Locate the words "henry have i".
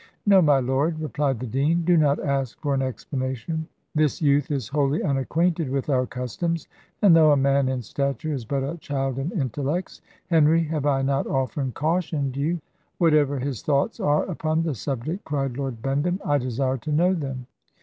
10.31-11.03